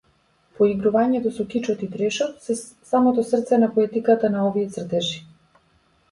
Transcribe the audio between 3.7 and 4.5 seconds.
поетиката на